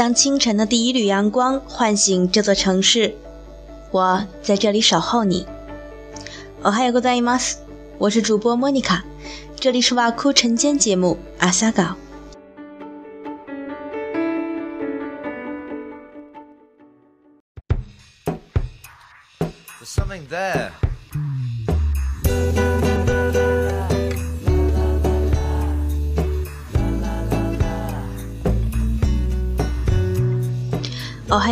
[0.00, 3.14] 当清晨的第一缕阳光唤醒这座城市，
[3.90, 5.46] 我在这里守候你。
[6.62, 7.56] おはようございます，
[7.98, 9.04] 我是主播莫妮卡，
[9.58, 11.96] 这里是瓦库晨间节目阿萨稿。
[19.80, 20.89] おは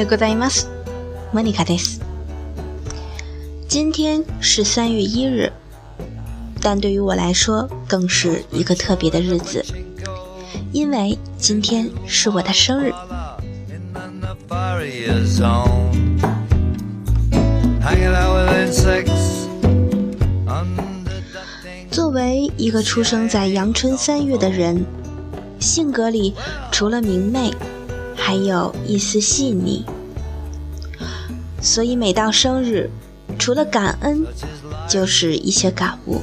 [0.00, 0.68] ようございます。
[1.32, 2.00] 莫妮卡です。
[3.68, 5.52] 今天是三月一日，
[6.60, 9.64] 但对于我来说更是一个特别的日子，
[10.72, 12.92] 因为今天是我的生日。
[21.90, 24.84] 作为一个出生在阳春三月的人，
[25.60, 26.34] 性格里
[26.72, 27.52] 除了明媚。
[28.15, 29.85] 还有一丝细腻，
[31.61, 32.89] 所以每到生日，
[33.37, 34.25] 除了感恩，
[34.89, 36.21] 就是一些感悟。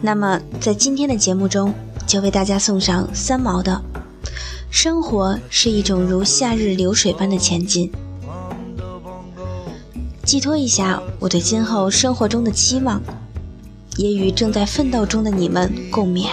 [0.00, 1.72] 那么，在今天的节目中，
[2.06, 3.82] 就为大家送上三毛的
[4.70, 7.90] 《生活是一种如夏日流水般的前进》，
[10.24, 13.00] 寄托一下我对今后生活中的期望，
[13.96, 16.28] 也与正在奋斗中的你们共勉。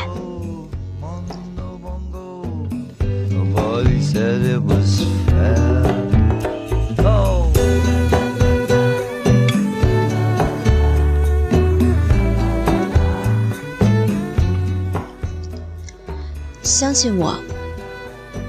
[16.63, 17.35] 相信我，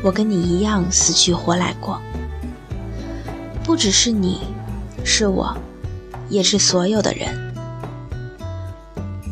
[0.03, 2.01] 我跟你一样死去活来过。
[3.63, 4.41] 不只是你，
[5.05, 5.55] 是我，
[6.29, 7.55] 也是所有的人，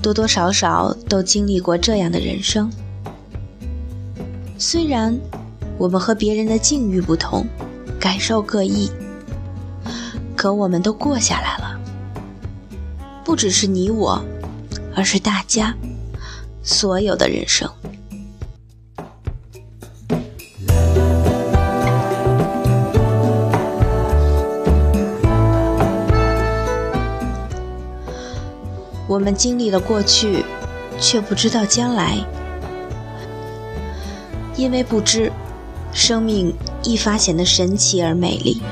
[0.02, 2.70] 多多少少都经历过这样的人生。
[4.58, 5.18] 虽然。
[5.78, 7.44] 我们和别人的境遇不同，
[7.98, 8.88] 感受各异，
[10.36, 11.80] 可我们都过下来了。
[13.24, 14.22] 不只是你我，
[14.94, 15.74] 而是大家，
[16.62, 17.68] 所有的人生。
[29.12, 30.42] 我们经历了过去，
[30.98, 32.16] 却不知道将来，
[34.56, 35.30] 因为不知。
[35.92, 36.56] 生命
[36.86, 38.62] 愈发显得神奇而美丽。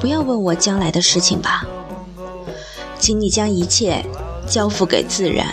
[0.00, 1.64] 不要问我将来的事情吧，
[2.98, 4.04] 请你将一切
[4.44, 5.46] 交付给自然。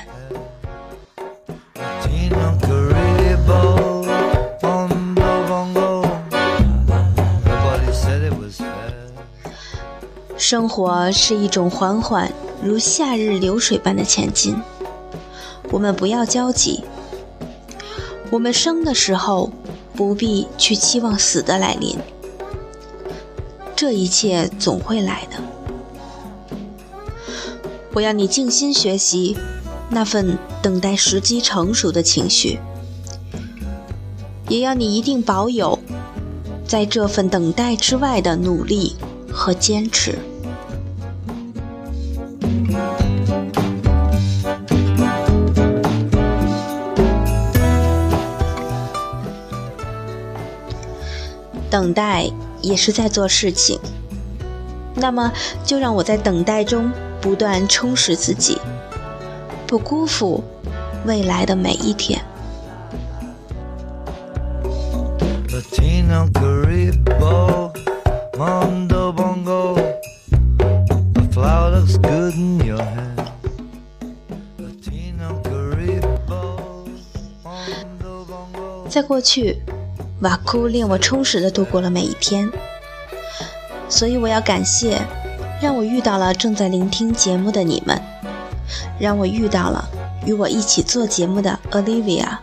[10.36, 14.56] 生活是一种缓缓如夏日流水般的前进，
[15.72, 16.84] 我们不要焦急。
[18.30, 19.52] 我们生的时候。
[19.94, 21.96] 不必去期望死的来临，
[23.76, 25.38] 这一切总会来的。
[27.94, 29.38] 我要你静心学习
[29.90, 32.60] 那份等待时机成熟的情绪，
[34.48, 35.78] 也要你一定保有
[36.66, 38.96] 在这份等待之外的努力
[39.32, 40.18] 和坚持。
[51.72, 52.30] 等待
[52.62, 53.80] 也是在做事情，
[54.94, 55.32] 那么
[55.64, 58.60] 就让我在等待中不断充实自己，
[59.66, 60.44] 不辜负
[61.06, 62.22] 未来的每一天。
[78.90, 79.58] 在过去。
[80.22, 82.48] 瓦库令我充实的度过了每一天，
[83.90, 85.02] 所以我要感谢，
[85.60, 88.00] 让我遇到了正在聆听节目的你们，
[89.00, 89.90] 让我遇到了
[90.28, 92.38] 与我一起做节目的 Olivia，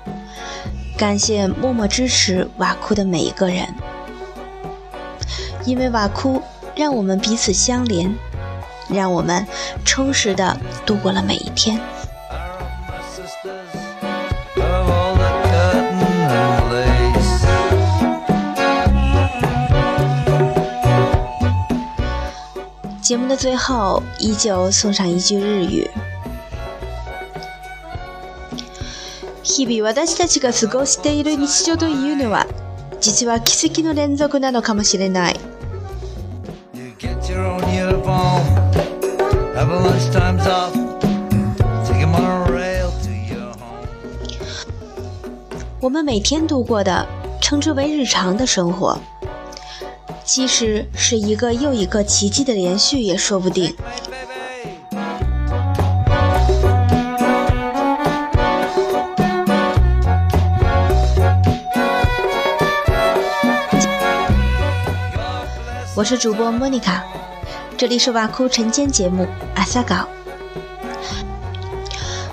[0.96, 3.72] 感谢默默支持瓦库的每一个人，
[5.64, 6.42] 因为瓦库
[6.74, 8.12] 让我们彼此相连，
[8.88, 9.46] 让我们
[9.84, 11.80] 充实的度过了每一天。
[23.07, 25.91] 节目的最后，依旧送上一句日语。
[29.43, 32.47] 日々私たちが過ごしている日常というのは、
[33.01, 35.39] 実は奇跡の連続なのかもしれない。
[45.81, 47.05] 我们每天度过的，
[47.41, 48.97] 称之为日常的生活，
[50.28, 53.74] 其实是一个又一个奇迹的连续也说不定。
[65.96, 67.02] 我是主播莫妮卡，
[67.78, 70.06] 这里是瓦库晨间节目阿萨稿，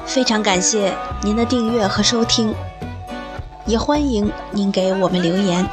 [0.05, 0.93] 非常感谢
[1.23, 2.53] 您的订阅和收听，
[3.65, 5.65] 也欢迎您给我们留言。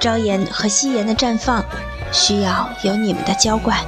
[0.00, 1.64] 朝颜和夕颜的绽放，
[2.12, 3.78] 需要有你们的浇灌。